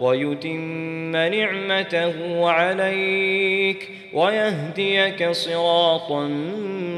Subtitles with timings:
[0.00, 6.28] ويتم نعمته عليك ويهديك صراطا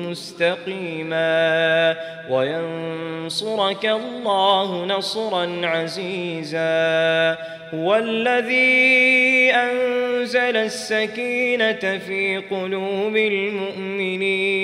[0.08, 1.96] مستقيما
[2.30, 7.38] وينصرك الله نصرا عزيزا.
[7.74, 14.60] هو الذي أنزل السكينة في قلوب المؤمنين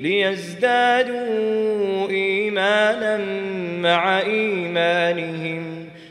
[0.00, 1.20] ليزدادوا
[2.10, 3.16] إيمانا
[3.80, 5.49] مع إيمانهم.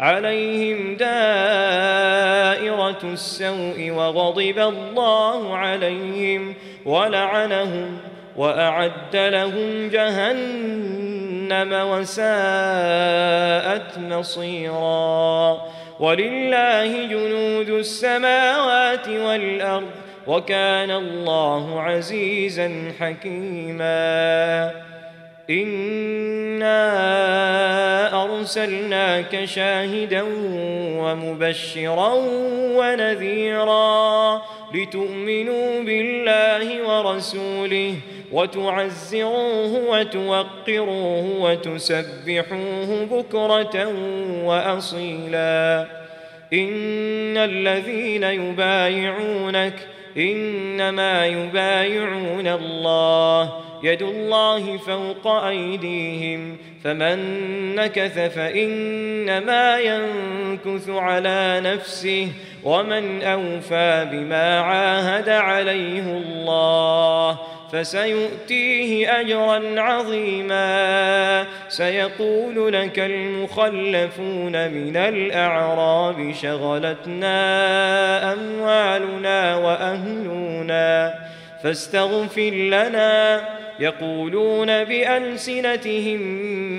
[0.00, 7.98] عليهم دائرة السوء وغضب الله عليهم ولعنهم
[8.36, 12.26] وأعد لهم جهنم وساءت
[13.98, 15.62] مصيرا.
[16.00, 19.90] ولله جنود السماوات والأرض
[20.26, 24.70] وكان الله عزيزا حكيما.
[25.50, 27.15] إنا
[28.46, 30.22] أرسلناك شاهدا
[30.98, 32.12] ومبشرا
[32.78, 34.42] ونذيرا
[34.74, 37.94] لتؤمنوا بالله ورسوله
[38.32, 43.88] وتعزروه وتوقروه وتسبحوه بكرة
[44.44, 45.86] وأصيلا
[46.52, 49.74] إن الذين يبايعونك
[50.16, 57.18] إنما يبايعون الله يد الله فوق أيديهم فمن
[57.74, 62.28] نكث فإنما ينكث على نفسه
[62.64, 66.75] ومن أوفى بما عاهد عليه الله.
[67.76, 71.46] فسيؤتيه أجرا عظيما.
[71.68, 77.32] سيقول لك المخلفون من الأعراب شغلتنا
[78.32, 81.14] أموالنا وأهلنا
[81.62, 83.40] فاستغفر لنا
[83.80, 86.20] يقولون بألسنتهم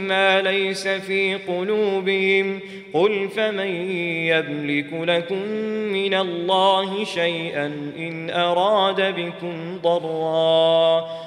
[0.08, 2.60] ما ليس في قلوبهم.
[2.94, 3.92] قل فمن
[4.28, 5.48] يملك لكم
[5.94, 7.66] من الله شيئا
[7.98, 11.27] إن أراد بكم ضرا.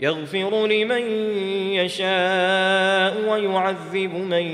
[0.00, 1.02] يغفر لمن
[1.72, 4.46] يشاء ويعذب من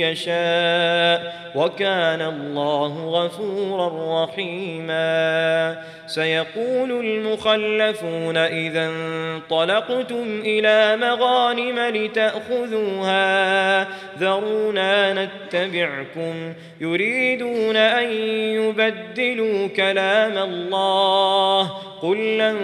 [0.00, 13.82] يشاء وكان الله غفورا رحيما سيقول المخلفون إذا انطلقتم إلى مغانم لتأخذوها.
[14.18, 16.52] ذرونا نتبعكم.
[16.80, 21.70] يريدون أن يبدلوا كلام الله.
[22.02, 22.58] قل لن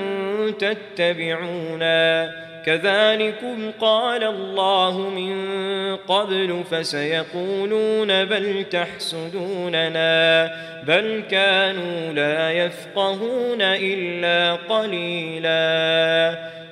[0.58, 2.30] تتبعونا.
[2.66, 5.36] كذلكم قال الله من
[5.96, 10.50] قبل فسيقولون بل تحسدوننا
[10.86, 16.59] بل كانوا لا يفقهون إلا قليلاً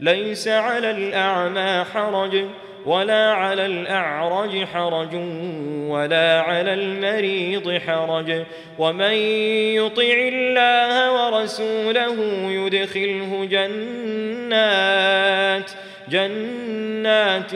[0.00, 2.44] ليس على الأعمى حرج
[2.86, 5.14] ولا على الأعرج حرج
[5.88, 8.42] ولا على المريض حرج.
[8.78, 9.12] ومن
[9.74, 12.16] يطع الله ورسوله
[12.50, 14.90] يدخله جنات
[16.08, 17.50] جنات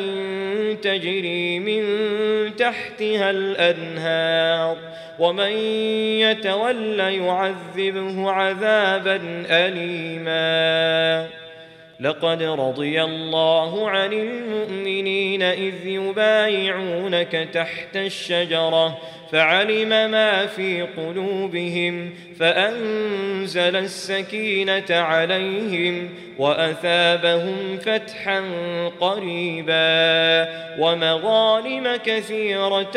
[0.84, 1.84] تجري من
[2.56, 4.76] تحتها الأنهار.
[5.18, 5.50] ومن
[6.20, 9.20] يتول يعذبه عذابا
[9.50, 11.43] أليماً.
[12.00, 18.98] لقد رضي الله عن المؤمنين إذ يبايعونك تحت الشجرة
[19.32, 26.08] فعلم ما في قلوبهم فأنزل السكينة عليهم
[26.38, 28.42] وأثابهم فتحا
[29.00, 30.48] قريبا
[30.78, 32.96] ومغانم كثيرة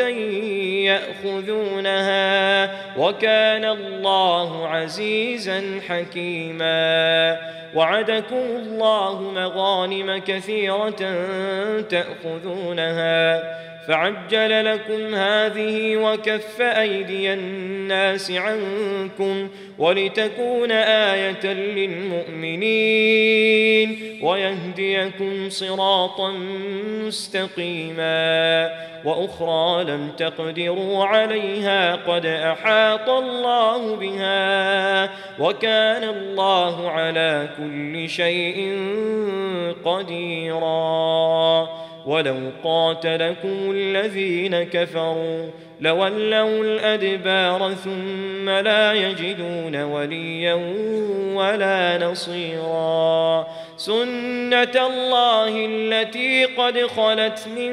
[1.24, 11.14] يأخذونها وكان الله عزيزا حكيما وعدكم الله مغانم كثيرة
[11.80, 13.58] تأخذونها.
[13.88, 19.48] فعجل لكم هذه وكف أيدي الناس عنكم
[19.78, 21.52] ولتكون آية
[22.32, 23.38] للمؤمنين
[24.22, 26.32] ويهديكم صراطا
[27.06, 28.70] مستقيما
[29.04, 34.47] وأخرى لم تقدروا عليها قد أحاط الله بها
[35.38, 38.78] وكان الله على كل شيء
[39.84, 41.68] قديراً.
[42.06, 45.46] ولو قاتلكم الذين كفروا
[45.80, 50.54] لولوا الأدبار ثم لا يجدون وليا
[51.34, 53.46] ولا نصيرا.
[53.78, 57.72] سنة الله التي قد خلت من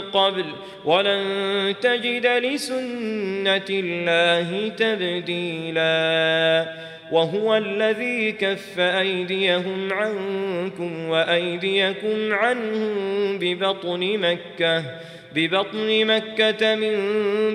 [0.00, 0.44] قبل
[0.84, 6.16] ولن تجد لسنة الله تبديلاً
[7.12, 14.84] وهو الذي كف أيديهم عنكم وأيديكم عنهم ببطن مكة
[15.36, 16.96] ببطن مكة من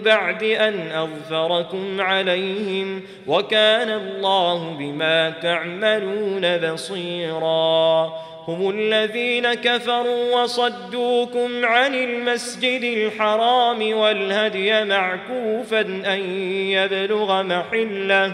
[0.01, 8.13] بعد أن أظفركم عليهم وكان الله بما تعملون بصيرا.
[8.47, 16.19] هم الذين كفروا وصدوكم عن المسجد الحرام والهدي معكوفا أن
[16.69, 18.33] يبلغ محلة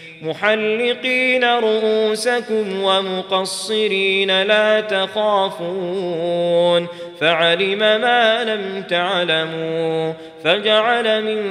[0.21, 6.87] محلقين رؤوسكم ومقصرين لا تخافون
[7.19, 10.13] فعلم ما لم تعلموا
[10.43, 11.41] فجعل من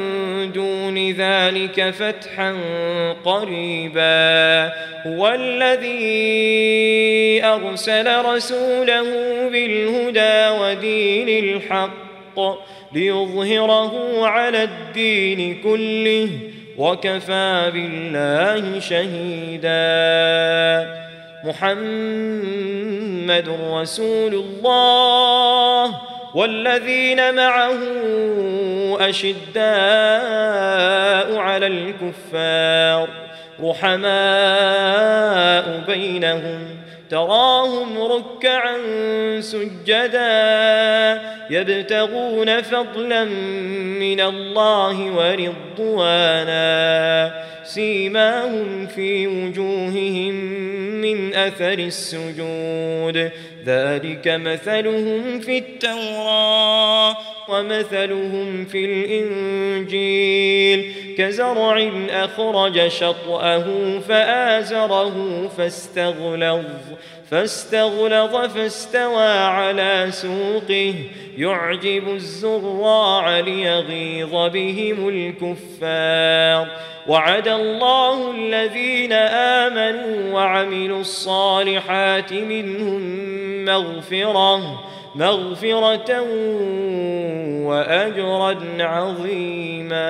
[0.53, 2.57] دون ذلك فتحا
[3.25, 4.73] قريبا
[5.07, 6.01] هو الذي
[7.45, 9.03] أرسل رسوله
[9.49, 11.91] بالهدى ودين الحق
[12.93, 16.29] ليظهره على الدين كله
[16.79, 19.81] وكفى بالله شهيدا.
[21.45, 21.89] محمد
[23.73, 26.01] رسول الله
[26.35, 27.79] والذين معه
[29.01, 29.67] أشداء
[31.37, 33.09] على الكفار.
[33.63, 34.05] رحماء
[35.87, 36.61] بينهم
[37.11, 38.77] تراهم ركعا
[39.41, 40.21] سجدا.
[41.51, 46.71] يبتغون فضلا من الله ورضوانا.
[47.65, 50.35] سيماهم في وجوههم
[51.01, 53.31] من أثر السجود.
[53.67, 57.17] ذلك مثلهم في التوراة.
[57.51, 66.65] ومثلهم في الإنجيل كزرع أخرج شطأه فآزره فاستغلظ
[67.31, 70.95] فاستغلظ فاستوى على سوقه
[71.39, 76.69] يعجب الزراع ليغيظ بهم الكفار.
[77.07, 79.13] وعد الله الذين
[79.63, 83.01] آمنوا وعملوا الصالحات منهم
[83.65, 86.21] مغفرة مغفرة
[87.67, 90.01] وأجرا عظيما.